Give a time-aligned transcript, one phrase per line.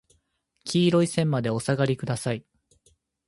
[0.65, 2.43] 黄色い線までお下りください。